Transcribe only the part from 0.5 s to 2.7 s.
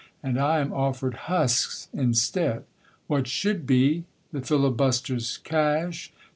am offered HUSKS instead.